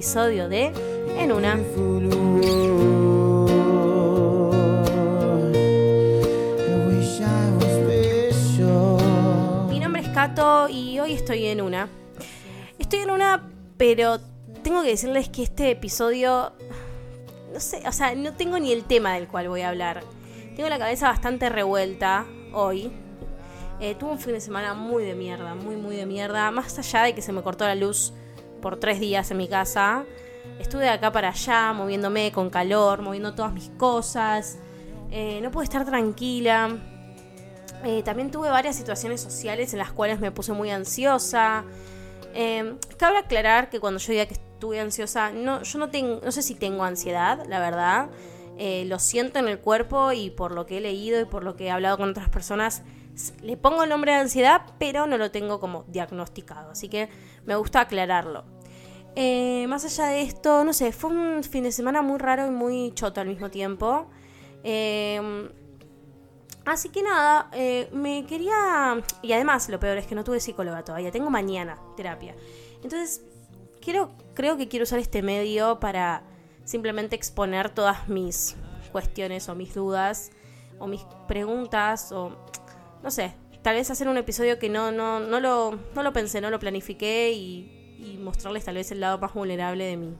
[0.00, 0.72] episodio de
[1.18, 1.56] En una.
[9.68, 11.90] Mi nombre es Kato y hoy estoy en una.
[12.78, 14.18] Estoy en una, pero
[14.62, 16.54] tengo que decirles que este episodio,
[17.52, 20.02] no sé, o sea, no tengo ni el tema del cual voy a hablar.
[20.56, 22.24] Tengo la cabeza bastante revuelta
[22.54, 22.90] hoy.
[23.80, 26.50] Eh, tuve un fin de semana muy de mierda, muy, muy de mierda.
[26.50, 28.14] Más allá de que se me cortó la luz
[28.60, 30.04] por tres días en mi casa.
[30.58, 34.58] Estuve de acá para allá, moviéndome con calor, moviendo todas mis cosas.
[35.10, 36.78] Eh, no pude estar tranquila.
[37.84, 41.64] Eh, también tuve varias situaciones sociales en las cuales me puse muy ansiosa.
[42.34, 45.88] Eh, cabe aclarar que cuando yo diga que estuve ansiosa, no, yo no,
[46.22, 48.10] no sé si tengo ansiedad, la verdad.
[48.62, 51.56] Eh, lo siento en el cuerpo y por lo que he leído y por lo
[51.56, 52.82] que he hablado con otras personas,
[53.42, 56.70] le pongo el nombre de ansiedad, pero no lo tengo como diagnosticado.
[56.70, 57.08] Así que
[57.44, 58.44] me gusta aclararlo.
[59.16, 62.50] Eh, más allá de esto, no sé, fue un fin de semana muy raro y
[62.50, 64.06] muy choto al mismo tiempo.
[64.62, 65.48] Eh,
[66.64, 69.02] Así que nada, eh, me quería...
[69.22, 72.36] Y además, lo peor es que no tuve psicóloga todavía, tengo mañana terapia.
[72.76, 73.22] Entonces,
[73.80, 76.22] quiero, creo que quiero usar este medio para
[76.64, 78.56] simplemente exponer todas mis
[78.92, 80.30] cuestiones o mis dudas
[80.78, 82.36] o mis preguntas o...
[83.02, 86.40] No sé, tal vez hacer un episodio que no, no, no, lo, no lo pensé,
[86.40, 87.76] no lo planifiqué y,
[88.20, 90.14] mostrarles tal vez el lado más vulnerable de mí.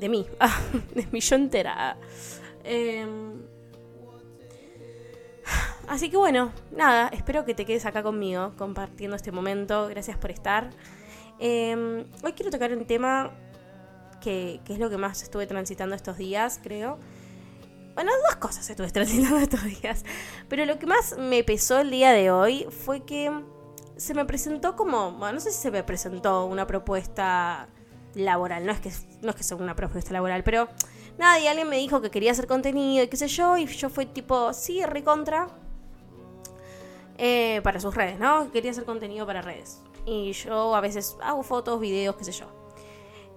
[0.00, 0.26] De mí,
[0.94, 1.96] de mi yo entera.
[2.64, 3.42] Em,
[5.88, 9.86] Así que bueno, nada, espero que te quedes acá conmigo compartiendo este momento.
[9.88, 10.70] Gracias por estar.
[11.38, 13.30] Eh, hoy quiero tocar un tema
[14.20, 16.98] que, que es lo que más estuve transitando estos días, creo.
[17.96, 20.04] Bueno, dos cosas estuve transitando estos días.
[20.50, 23.32] Pero lo que más me pesó el día de hoy fue que
[23.96, 27.68] se me presentó como, bueno, no sé si se me presentó una propuesta
[28.14, 28.92] laboral, no es que
[29.22, 30.68] no es que sea una propuesta laboral, pero
[31.16, 33.88] nada, y alguien me dijo que quería hacer contenido y qué sé yo, y yo
[33.88, 35.48] fue tipo, sí, recontra,
[37.16, 38.52] eh, para sus redes, ¿no?
[38.52, 39.80] Quería hacer contenido para redes.
[40.04, 42.46] Y yo a veces hago fotos, videos, qué sé yo.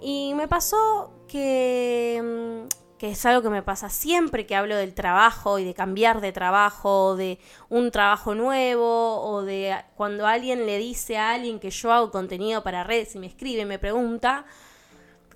[0.01, 4.93] Y me pasó que, mm, que es algo que me pasa siempre que hablo del
[4.93, 7.39] trabajo y de cambiar de trabajo, o de
[7.69, 12.61] un trabajo nuevo, o de cuando alguien le dice a alguien que yo hago contenido
[12.61, 14.45] para redes y me escribe, me pregunta,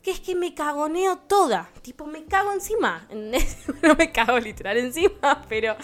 [0.04, 3.08] que es que me cagoneo toda, tipo me cago encima,
[3.82, 5.78] no me cago literal encima, pero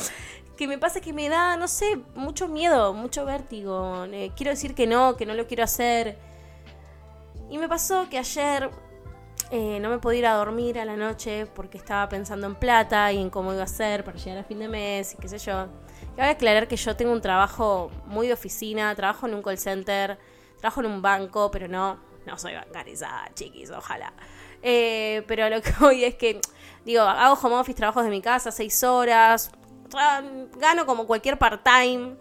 [0.57, 4.75] que me pasa que me da, no sé, mucho miedo, mucho vértigo, eh, quiero decir
[4.75, 6.17] que no, que no lo quiero hacer.
[7.49, 8.69] Y me pasó que ayer
[9.51, 13.11] eh, no me podía ir a dormir a la noche porque estaba pensando en plata
[13.11, 15.39] y en cómo iba a ser para llegar a fin de mes y qué sé
[15.39, 15.67] yo.
[16.17, 20.19] A aclarar que yo tengo un trabajo muy de oficina, trabajo en un call center,
[20.59, 24.13] trabajo en un banco, pero no, no soy bancarizada, chiquis, ojalá.
[24.61, 26.39] Eh, pero lo que voy es que,
[26.85, 29.51] digo, hago home office, trabajos de mi casa, seis horas,
[30.59, 32.17] gano como cualquier part-time.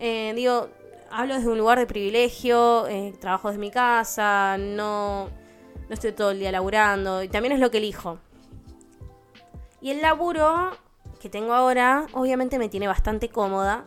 [0.00, 0.70] Eh, digo,
[1.10, 2.86] hablo desde un lugar de privilegio,
[3.20, 5.28] trabajo desde mi casa, no,
[5.88, 8.18] no estoy todo el día laburando, y también es lo que elijo.
[9.80, 10.70] Y el laburo
[11.20, 13.84] que tengo ahora, obviamente me tiene bastante cómoda.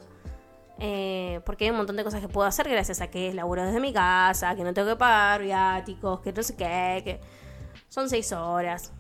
[0.78, 3.66] eh, porque hay un montón de cosas que puedo hacer gracias a que es laburo
[3.66, 7.22] desde mi casa, que no tengo que pagar viáticos, que no sé qué, que
[7.88, 8.92] son seis horas.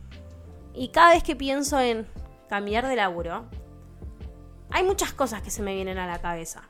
[0.73, 2.07] Y cada vez que pienso en
[2.49, 3.45] cambiar de laburo,
[4.71, 6.69] hay muchas cosas que se me vienen a la cabeza.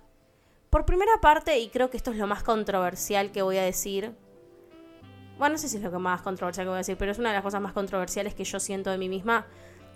[0.70, 4.16] Por primera parte, y creo que esto es lo más controversial que voy a decir,
[5.38, 7.20] bueno, no sé si es lo que más controversial que voy a decir, pero es
[7.20, 9.46] una de las cosas más controversiales que yo siento de mí misma,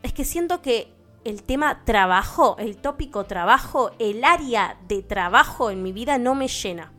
[0.03, 0.93] es que siento que
[1.23, 6.47] el tema trabajo, el tópico trabajo, el área de trabajo en mi vida no me
[6.47, 6.91] llena.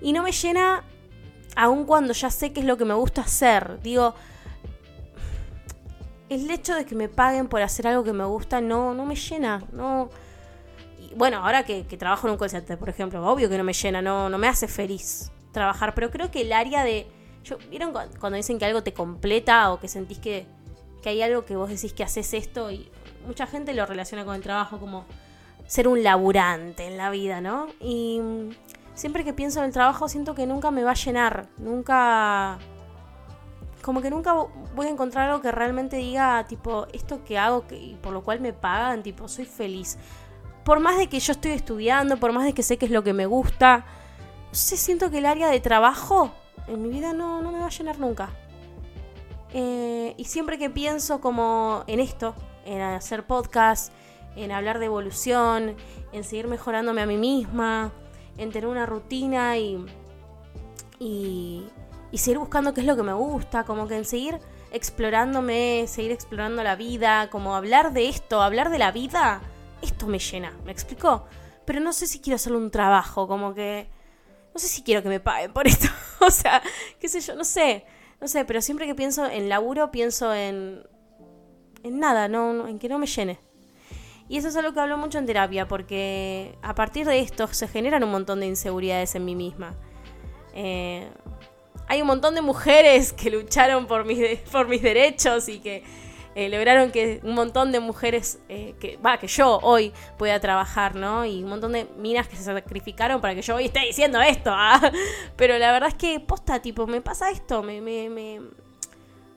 [0.00, 0.84] Y no me llena
[1.56, 3.80] aun cuando ya sé qué es lo que me gusta hacer.
[3.80, 4.14] Digo,
[6.28, 9.16] el hecho de que me paguen por hacer algo que me gusta no, no me
[9.16, 9.62] llena.
[9.72, 10.10] No.
[11.14, 14.28] Bueno, ahora que, trabajo en un call por ejemplo, obvio que no me llena, no,
[14.28, 15.94] no me hace feliz trabajar.
[15.94, 17.06] Pero creo que el área de.
[17.70, 20.46] ¿Vieron cu- cuando dicen que algo te completa o que sentís que,
[21.02, 22.70] que hay algo que vos decís que haces esto?
[22.70, 22.90] Y
[23.26, 25.04] mucha gente lo relaciona con el trabajo como
[25.66, 27.66] ser un laburante en la vida, ¿no?
[27.80, 28.50] Y mm,
[28.94, 32.58] siempre que pienso en el trabajo siento que nunca me va a llenar, nunca
[33.82, 34.34] como que nunca
[34.74, 38.40] voy a encontrar algo que realmente diga, tipo, esto que hago y por lo cual
[38.40, 39.96] me pagan, tipo, soy feliz.
[40.64, 43.04] Por más de que yo estoy estudiando, por más de que sé que es lo
[43.04, 43.84] que me gusta,
[44.50, 46.32] no siento que el área de trabajo
[46.68, 48.30] en mi vida no, no me va a llenar nunca.
[49.52, 52.34] Eh, y siempre que pienso como en esto,
[52.64, 53.92] en hacer podcast,
[54.34, 55.76] en hablar de evolución,
[56.12, 57.92] en seguir mejorándome a mí misma,
[58.36, 59.84] en tener una rutina y,
[60.98, 61.64] y,
[62.10, 64.38] y seguir buscando qué es lo que me gusta, como que en seguir
[64.72, 69.40] explorándome, seguir explorando la vida, como hablar de esto, hablar de la vida,
[69.80, 71.24] esto me llena, ¿me explicó?
[71.64, 73.88] Pero no sé si quiero hacerlo un trabajo, como que...
[74.56, 75.86] No sé si quiero que me paguen por esto,
[76.20, 76.62] o sea,
[76.98, 77.84] qué sé yo, no sé,
[78.22, 80.82] no sé, pero siempre que pienso en laburo, pienso en...
[81.82, 83.38] En nada, no, en que no me llene.
[84.30, 87.68] Y eso es algo que hablo mucho en terapia, porque a partir de esto se
[87.68, 89.76] generan un montón de inseguridades en mí misma.
[90.54, 91.06] Eh,
[91.86, 95.84] hay un montón de mujeres que lucharon por mis, por mis derechos y que
[96.36, 100.94] eh, lograron que un montón de mujeres, eh, que va, que yo hoy pueda trabajar,
[100.94, 101.24] ¿no?
[101.24, 104.50] Y un montón de minas que se sacrificaron para que yo hoy esté diciendo esto.
[104.54, 104.92] ¿ah?
[105.34, 108.42] Pero la verdad es que, posta, tipo, me pasa esto, me, me, me...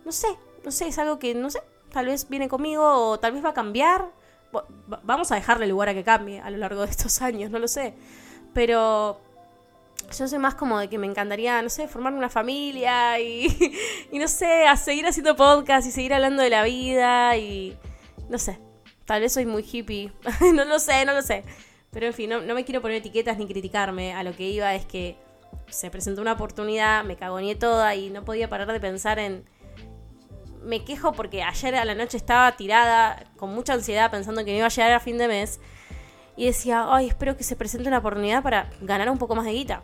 [0.04, 0.28] No sé,
[0.66, 3.52] no sé, es algo que, no sé, tal vez viene conmigo o tal vez va
[3.52, 4.10] a cambiar.
[5.04, 7.70] Vamos a dejarle lugar a que cambie a lo largo de estos años, no lo
[7.70, 7.94] sé.
[8.54, 9.22] Pero
[10.12, 13.48] yo soy más como de que me encantaría, no sé, formar una familia y,
[14.12, 17.78] y no sé, a seguir haciendo podcast y seguir hablando de la vida y
[18.30, 18.60] no sé,
[19.06, 20.12] tal vez soy muy hippie,
[20.54, 21.44] no lo sé, no lo sé.
[21.92, 24.76] Pero en fin, no, no me quiero poner etiquetas ni criticarme, a lo que iba
[24.76, 25.18] es que
[25.68, 29.46] se presentó una oportunidad, me cagoneé toda y no podía parar de pensar en...
[30.62, 34.58] Me quejo porque ayer a la noche estaba tirada con mucha ansiedad pensando que no
[34.58, 35.60] iba a llegar a fin de mes
[36.36, 39.54] y decía, ay, espero que se presente una oportunidad para ganar un poco más de
[39.54, 39.84] guita.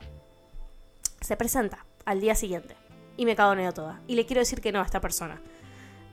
[1.25, 2.75] Se presenta al día siguiente
[3.18, 4.00] y me cagoneo toda.
[4.06, 5.42] Y le quiero decir que no a esta persona,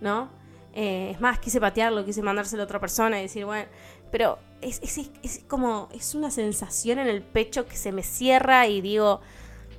[0.01, 0.31] ¿no?
[0.73, 3.67] Eh, es más, quise patearlo, quise mandárselo a otra persona y decir, bueno,
[4.11, 8.67] pero es, es, es como, es una sensación en el pecho que se me cierra
[8.69, 9.21] y digo,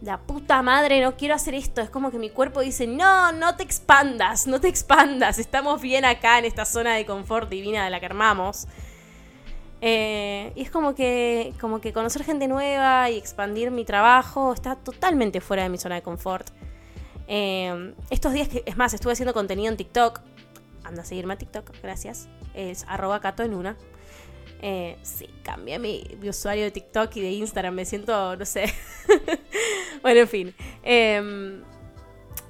[0.04, 1.82] la puta madre, no quiero hacer esto.
[1.82, 5.40] Es como que mi cuerpo dice, no, no te expandas, no te expandas.
[5.40, 8.68] Estamos bien acá en esta zona de confort divina de la que armamos.
[9.86, 14.78] Eh, y es como que, como que conocer gente nueva y expandir mi trabajo está
[14.78, 16.48] totalmente fuera de mi zona de confort.
[17.28, 20.22] Eh, estos días, es más, estuve haciendo contenido en TikTok.
[20.86, 22.30] Anda a seguirme a TikTok, gracias.
[22.54, 23.76] Es arroba cato en una.
[24.62, 27.76] Eh, sí, cambié mi, mi usuario de TikTok y de Instagram.
[27.76, 28.74] Me siento, no sé.
[30.02, 30.56] bueno, en fin.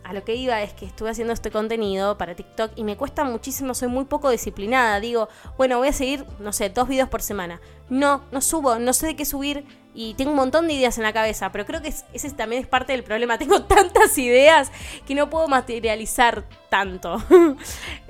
[0.03, 3.23] A lo que iba es que estuve haciendo este contenido para TikTok y me cuesta
[3.23, 4.99] muchísimo, soy muy poco disciplinada.
[4.99, 7.61] Digo, bueno, voy a seguir, no sé, dos videos por semana.
[7.89, 9.63] No, no subo, no sé de qué subir
[9.95, 12.61] y tengo un montón de ideas en la cabeza, pero creo que es- ese también
[12.63, 13.37] es parte del problema.
[13.43, 14.71] Tengo tantas ideas
[15.07, 17.17] que no puedo materializar tanto.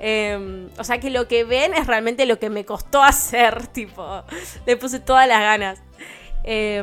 [0.00, 4.22] Eh, o sea que lo que ven es realmente lo que me costó hacer, tipo,
[4.66, 5.78] le puse todas las ganas.
[6.42, 6.82] Eh,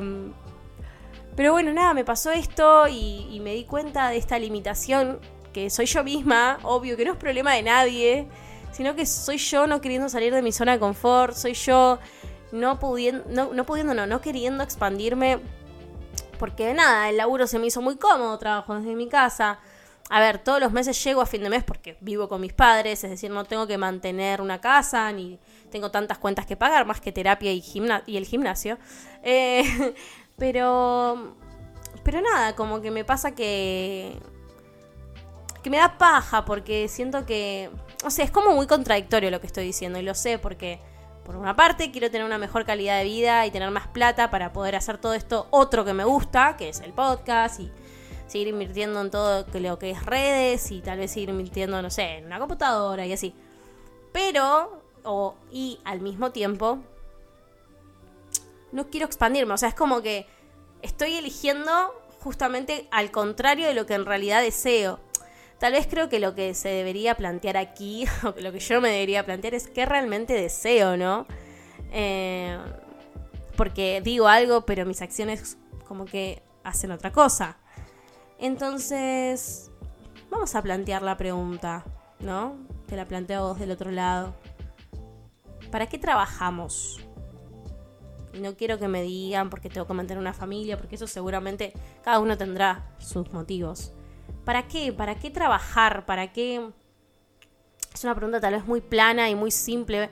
[1.35, 5.19] pero bueno, nada, me pasó esto y, me di cuenta de esta limitación
[5.53, 8.27] que soy yo misma, obvio que no es problema de nadie,
[8.71, 11.99] sino que soy yo no queriendo salir de mi zona de confort, soy yo
[12.51, 15.39] no pudiendo, no, no pudiendo, no, no queriendo expandirme,
[16.37, 19.59] porque nada, el laburo se me hizo muy cómodo, trabajo desde mi casa.
[20.09, 23.03] A ver, todos los meses llego a fin de mes porque vivo con mis padres,
[23.03, 26.99] es decir, no tengo que mantener una casa, ni tengo tantas cuentas que pagar, más
[26.99, 27.63] que terapia y,
[28.07, 28.77] y el gimnasio.
[29.23, 29.63] Eh,
[30.41, 31.35] pero,
[32.03, 34.17] pero nada, como que me pasa que,
[35.61, 37.69] que me da paja porque siento que,
[38.03, 40.79] o sea, es como muy contradictorio lo que estoy diciendo y lo sé porque
[41.25, 44.51] por una parte quiero tener una mejor calidad de vida y tener más plata para
[44.51, 47.71] poder hacer todo esto otro que me gusta, que es el podcast y
[48.25, 52.17] seguir invirtiendo en todo lo que es redes y tal vez seguir invirtiendo, no sé,
[52.17, 53.35] en una computadora y así.
[54.11, 56.79] Pero, o, y al mismo tiempo,
[58.71, 59.53] no quiero expandirme.
[59.53, 60.27] O sea, es como que
[60.81, 61.71] estoy eligiendo
[62.19, 64.99] justamente al contrario de lo que en realidad deseo.
[65.59, 68.89] Tal vez creo que lo que se debería plantear aquí, o lo que yo me
[68.89, 71.25] debería plantear es qué realmente deseo, ¿no?
[71.91, 72.57] Eh,
[73.55, 77.57] porque digo algo, pero mis acciones como que hacen otra cosa.
[78.39, 79.69] Entonces,
[80.31, 81.85] vamos a plantear la pregunta,
[82.19, 82.55] ¿no?
[82.87, 84.33] Te la planteo vos del otro lado.
[85.69, 86.99] ¿Para qué trabajamos?
[88.33, 91.73] Y no quiero que me digan porque tengo que mantener una familia, porque eso seguramente
[92.03, 93.91] cada uno tendrá sus motivos.
[94.45, 94.93] ¿Para qué?
[94.93, 96.05] ¿Para qué trabajar?
[96.05, 96.69] ¿Para qué?
[97.93, 100.09] Es una pregunta tal vez muy plana y muy simple.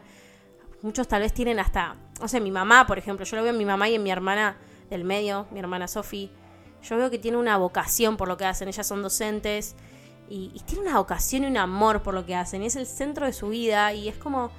[0.81, 3.57] Muchos tal vez tienen hasta, no sé, mi mamá, por ejemplo, yo lo veo en
[3.57, 4.57] mi mamá y en mi hermana
[4.89, 6.31] del medio, mi hermana Sofi.
[6.83, 9.75] Yo veo que tiene una vocación por lo que hacen, ellas son docentes
[10.29, 12.85] y, y tiene una vocación y un amor por lo que hacen, y es el
[12.85, 14.51] centro de su vida y es como,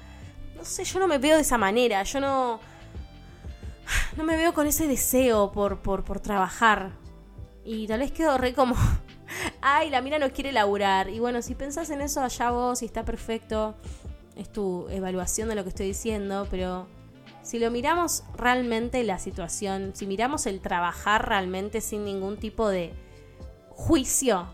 [0.57, 2.61] no sé, yo no me veo de esa manera, yo no,
[4.17, 6.93] no me veo con ese deseo por, por, por trabajar.
[7.65, 8.75] Y tal vez quedo re como
[9.61, 11.09] ay, la mina no quiere laburar.
[11.11, 13.75] Y bueno, si pensás en eso, allá vos, y está perfecto,
[14.37, 16.87] es tu evaluación de lo que estoy diciendo, pero
[17.43, 22.93] si lo miramos realmente la situación, si miramos el trabajar realmente sin ningún tipo de
[23.71, 24.47] juicio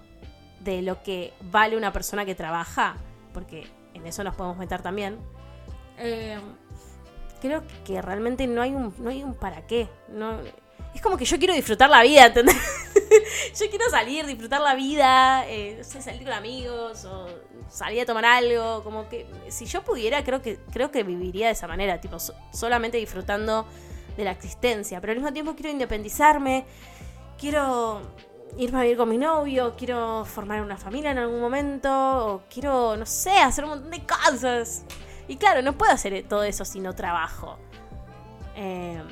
[0.60, 2.96] de lo que vale una persona que trabaja,
[3.32, 5.18] porque en eso nos podemos meter también,
[5.98, 6.38] eh,
[7.46, 9.88] creo que realmente no hay un, no hay un para qué.
[10.08, 10.38] No,
[10.94, 12.56] es como que yo quiero disfrutar la vida, ¿entendés?
[13.58, 17.26] yo quiero salir, disfrutar la vida, eh, no sé, salir con amigos o
[17.70, 21.52] salir a tomar algo, como que si yo pudiera creo que creo que viviría de
[21.52, 23.66] esa manera, tipo so- solamente disfrutando
[24.16, 26.64] de la existencia, pero al mismo tiempo quiero independizarme,
[27.38, 28.00] quiero
[28.56, 32.96] irme a vivir con mi novio, quiero formar una familia en algún momento, o quiero,
[32.96, 34.84] no sé, hacer un montón de cosas.
[35.28, 37.58] Y claro, no puedo hacer todo eso si no trabajo.
[38.54, 39.02] Eh,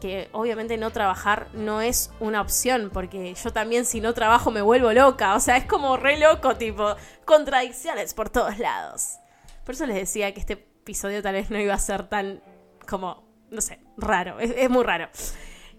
[0.00, 4.62] que obviamente no trabajar no es una opción, porque yo también si no trabajo me
[4.62, 6.94] vuelvo loca, o sea, es como re loco, tipo,
[7.24, 9.18] contradicciones por todos lados.
[9.64, 12.42] Por eso les decía que este episodio tal vez no iba a ser tan
[12.88, 15.08] como, no sé, raro, es, muy raro.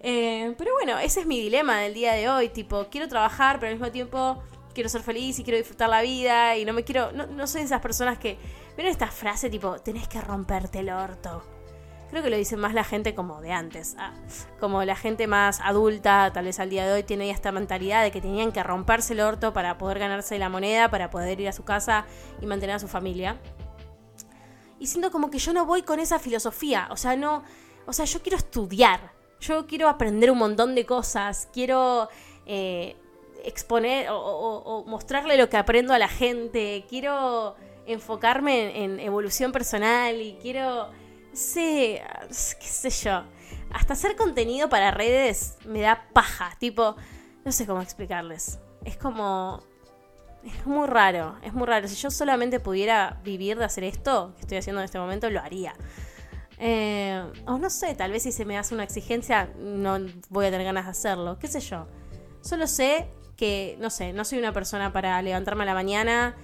[0.01, 3.71] Eh, pero bueno, ese es mi dilema del día de hoy, tipo, quiero trabajar, pero
[3.71, 4.43] al mismo tiempo
[4.79, 7.59] quiero ser feliz y quiero disfrutar la vida y no me quiero, no, no soy
[7.59, 8.37] de esas personas que,
[8.77, 11.43] ¿vieron esta frase tipo, tenés que romperte el orto?
[12.09, 13.97] Creo que lo dice más la gente como de antes.
[13.99, 14.13] ah,
[14.57, 18.03] como la gente más adulta, tal vez al día de hoy, tiene ya esta mentalidad
[18.03, 21.49] de que tenían que romperse el orto para poder ganarse la moneda, para poder ir
[21.49, 22.05] a su casa
[22.41, 23.37] y mantener a su familia.
[24.79, 26.87] Y siento como que yo no voy con esa filosofía.
[26.89, 27.43] O sea, no.
[27.85, 29.11] O sea, yo quiero estudiar.
[29.41, 31.49] Yo quiero aprender un montón de cosas.
[31.51, 32.07] Quiero
[32.45, 32.95] eh,
[33.43, 36.85] exponer o, mostrarle lo que aprendo a la gente.
[36.89, 37.55] Quiero
[37.85, 40.89] enfocarme en, evolución personal y quiero
[41.33, 43.23] sé, qué sé yo.
[43.71, 46.55] Hasta hacer contenido para redes me da paja.
[46.59, 46.95] Tipo,
[47.45, 48.59] no sé cómo explicarles.
[48.85, 49.63] Es como.
[50.43, 51.87] Es muy raro, es muy raro.
[51.87, 55.41] Si yo solamente pudiera vivir de hacer esto que estoy haciendo en este momento, lo
[55.41, 55.75] haría.
[56.59, 59.97] Eh, o no sé, tal vez si se me hace una exigencia, no
[60.29, 61.37] voy a tener ganas de hacerlo.
[61.39, 61.87] ¿Qué sé yo?
[62.41, 66.35] Solo sé que, no sé, no soy una persona para levantarme a la mañana,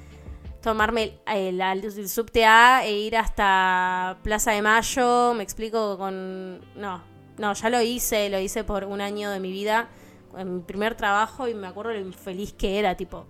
[0.62, 6.62] tomarme el, el, el subte A e ir hasta Plaza de Mayo, me explico con...
[6.76, 7.04] No,
[7.38, 9.90] no, ya lo hice, lo hice por un año de mi vida,
[10.38, 13.28] en mi primer trabajo y me acuerdo lo infeliz que era, tipo...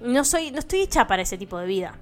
[0.00, 1.98] No soy, no estoy hecha para ese tipo de vida.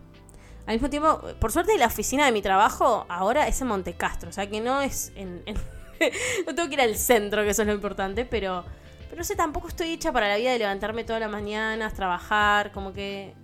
[0.67, 4.33] Al mismo tiempo, por suerte la oficina de mi trabajo ahora es en Montecastro, o
[4.33, 5.43] sea que no es en-
[6.47, 8.65] no tengo que ir al centro, que eso es lo importante, pero...
[9.09, 12.73] Pero no sé, tampoco estoy hecha para la vida de levantarme todas las mañanas, trabajar,
[12.73, 13.35] como que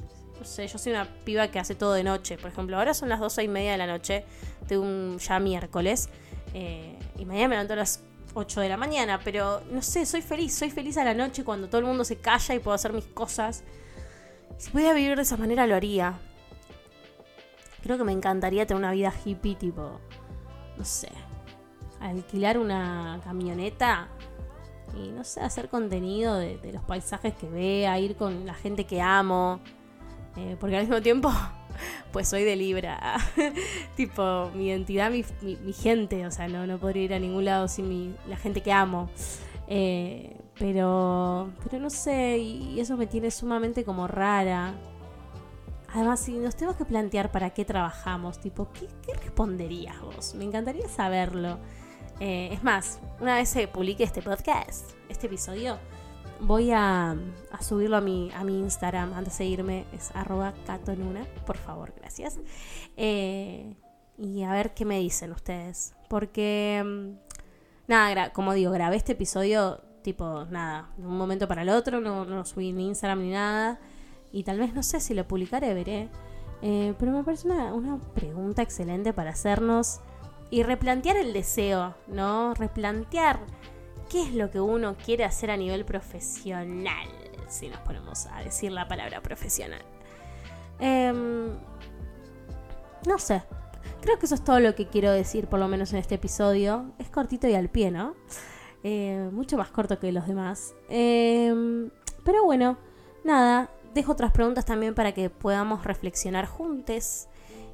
[0.43, 2.37] no sé, yo soy una piba que hace todo de noche.
[2.37, 4.25] Por ejemplo, ahora son las doce y media de la noche
[4.67, 6.09] de un ya miércoles.
[6.53, 8.03] eh, y mañana me levanto a las
[8.35, 9.21] 8 de la mañana.
[9.23, 10.53] Pero no sé, soy feliz.
[10.53, 13.05] Soy feliz a la noche cuando todo el mundo se calla y puedo hacer mis
[13.05, 13.63] cosas.
[14.59, 16.19] Si pudiera vivir de esa manera, lo haría.
[17.85, 20.01] Creo que me encantaría tener una vida hippie, tipo.
[20.77, 21.09] No sé.
[22.01, 24.09] Alquilar una camioneta
[24.95, 29.01] y no sé, hacer contenido de, los paisajes que vea, ir con la gente que
[29.01, 29.61] amo.
[30.37, 31.31] Eh, porque al mismo tiempo,
[32.13, 33.17] pues soy de Libra.
[33.97, 36.27] tipo, mi identidad, mi, mi- mi gente.
[36.27, 39.11] O sea, no, no podría ir a ningún lado sin mi, la gente que amo.
[39.69, 44.75] Eh, pero, pero no sé, y eso me tiene sumamente como rara.
[45.95, 50.35] Además, si nos tenemos que plantear para qué trabajamos, tipo, ¿qué, qué responderías vos?
[50.35, 51.59] Me encantaría saberlo.
[52.25, 55.77] Eh, es más, una vez se publique este podcast, este episodio,
[56.39, 57.17] voy a,
[57.61, 59.87] subirlo a mi, a mi Instagram antes de irme.
[59.93, 62.39] Es arroba catonuna, por favor, gracias.
[62.97, 63.75] Eh,
[64.17, 65.97] y a ver qué me dicen ustedes.
[66.09, 71.71] Porque, mm, nada, como digo, grabé este episodio tipo, nada, de un momento para el
[71.71, 73.81] otro, no, no subí ni Instagram ni nada.
[74.31, 76.09] Y tal vez no sé si lo publicaré, veré.
[76.63, 80.01] Eh, pero me parece una, una pregunta excelente para hacernos
[80.53, 82.53] y replantear el deseo, ¿no?
[82.53, 83.41] Replantear
[84.11, 87.09] qué es lo que uno quiere hacer a nivel profesional,
[87.49, 89.81] si nos ponemos a decir la palabra profesional.
[90.79, 91.47] Em,
[93.07, 93.43] no sé,
[94.03, 96.93] creo que eso es todo lo que quiero decir, por lo menos en este episodio.
[96.99, 98.15] Es cortito y al pie, ¿no?
[98.85, 100.75] Eh, mucho más corto que los demás.
[100.91, 101.89] Em,
[102.25, 102.77] pero bueno,
[103.25, 107.29] nada, dejo otras preguntas también para que podamos reflexionar juntos,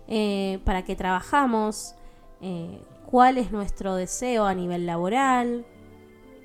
[0.06, 1.96] eh, para que trabajamos,
[2.40, 5.64] eh, cuál es nuestro deseo a nivel laboral,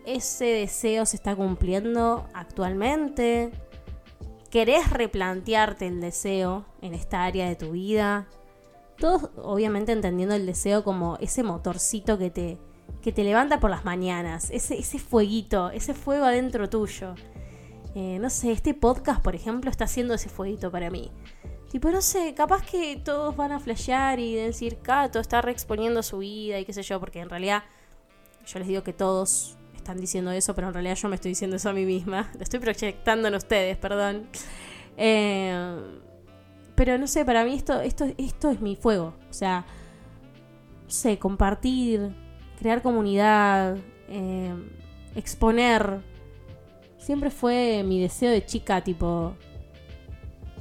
[0.06, 3.52] ese deseo se está cumpliendo actualmente,
[4.50, 8.28] querés replantearte el deseo en esta área de tu vida,
[8.98, 12.58] todos obviamente entendiendo el deseo como ese motorcito que te,
[13.02, 17.16] que te levanta por las mañanas, ese, ese fueguito, ese fuego adentro tuyo.
[17.96, 21.12] Eh, no sé, este podcast, por ejemplo, está haciendo ese fueguito para mí.
[21.74, 26.20] Tipo, no sé, capaz que todos van a flashear y decir, Cato está reexponiendo su
[26.20, 27.64] vida y qué sé yo, porque en realidad
[28.46, 31.56] yo les digo que todos están diciendo eso, pero en realidad yo me estoy diciendo
[31.56, 32.30] eso a mí misma.
[32.36, 34.28] Lo estoy proyectando en ustedes, perdón.
[34.98, 35.76] Eh,
[36.76, 39.16] pero no sé, para mí esto, esto, esto es mi fuego.
[39.32, 39.66] O sea,
[40.84, 42.16] no sé, compartir,
[42.60, 43.78] crear comunidad,
[44.10, 44.54] eh,
[45.16, 46.02] exponer.
[47.00, 49.34] Siempre fue mi deseo de chica, tipo.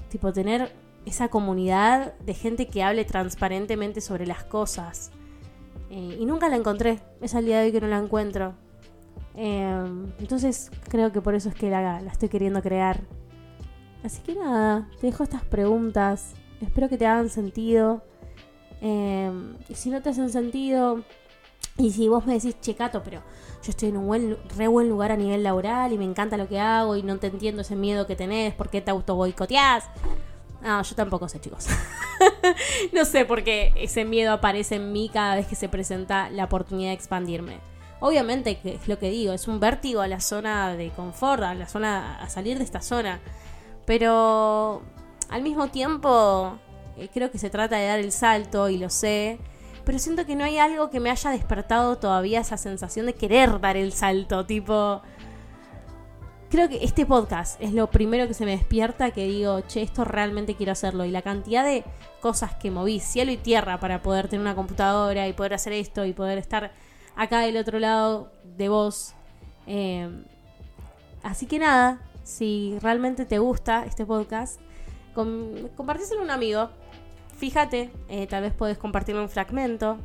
[0.08, 5.10] Tipo, tener esa comunidad de gente que hable transparentemente sobre las cosas.
[5.90, 7.00] Eh, y nunca la encontré.
[7.20, 8.54] Es al día de hoy que no la encuentro.
[9.34, 9.84] Eh,
[10.18, 13.00] entonces creo que por eso es que la, la estoy queriendo crear.
[14.04, 16.34] Así que nada, te dejo estas preguntas.
[16.60, 18.02] Espero que te hagan sentido.
[18.80, 19.30] Eh,
[19.68, 21.04] y si no te hacen sentido,
[21.78, 23.22] y si vos me decís, checato, pero
[23.62, 26.48] yo estoy en un buen, re buen lugar a nivel laboral y me encanta lo
[26.48, 29.84] que hago y no te entiendo ese miedo que tenés, ¿por qué te auto boicoteás?
[30.62, 31.66] No, yo tampoco sé, chicos.
[32.92, 36.44] no sé por qué ese miedo aparece en mí cada vez que se presenta la
[36.44, 37.58] oportunidad de expandirme.
[37.98, 41.54] Obviamente, que es lo que digo, es un vértigo a la zona de confort, a
[41.54, 43.20] la zona, a salir de esta zona.
[43.86, 44.82] Pero
[45.28, 46.58] al mismo tiempo,
[46.96, 49.38] eh, creo que se trata de dar el salto y lo sé.
[49.84, 53.60] Pero siento que no hay algo que me haya despertado todavía esa sensación de querer
[53.60, 54.46] dar el salto.
[54.46, 55.02] Tipo,
[56.52, 60.04] creo que este podcast es lo primero que se me despierta que digo, che, esto
[60.04, 61.06] realmente quiero hacerlo.
[61.06, 61.82] Y la cantidad de
[62.20, 66.04] cosas que moví, cielo y tierra, para poder tener una computadora y poder hacer esto
[66.04, 66.72] y poder estar
[67.16, 69.14] acá del otro lado de vos.
[69.66, 70.10] Eh,
[71.22, 74.60] así que nada, si realmente te gusta este podcast,
[75.14, 76.68] com compartíselo a un amigo.
[77.34, 79.96] Fíjate, eh, tal vez puedes compartirlo un fragmento.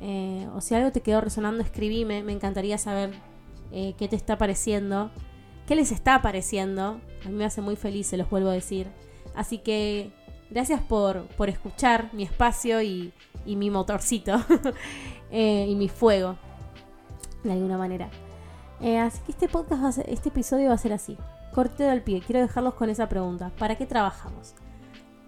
[0.00, 2.22] Eh, o si algo te quedó resonando, escribime.
[2.22, 3.10] Me encantaría saber
[3.72, 5.10] qué te está pareciendo.
[5.70, 7.00] ¿Qué les está pareciendo?
[7.24, 8.88] A mí me hace muy feliz, se los vuelvo a decir.
[9.36, 10.10] Así que
[10.50, 13.12] gracias por, por escuchar mi espacio y,
[13.46, 14.44] y mi motorcito.
[15.30, 16.34] y mi fuego.
[17.44, 18.10] De alguna manera.
[19.00, 21.16] así que este podcast, va a ser, este episodio va a ser así
[21.54, 23.52] corteo al pie, quiero dejarlos con esa pregunta.
[23.56, 24.56] ¿Para qué trabajamos?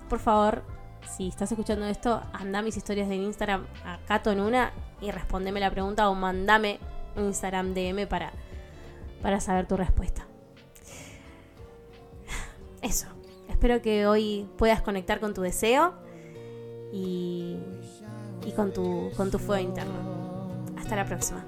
[0.09, 0.64] Por favor,
[1.09, 5.61] si estás escuchando esto, anda mis historias de Instagram a Cato en una y respondeme
[5.61, 6.81] la pregunta o mandame
[7.14, 8.33] un Instagram DM para,
[9.22, 10.26] para saber tu respuesta.
[12.83, 13.07] Eso.
[13.49, 15.95] Espero que hoy puedas conectar con tu deseo
[16.92, 17.57] y,
[18.45, 19.95] y con, tu, con tu fuego interno.
[20.77, 21.45] Hasta la próxima.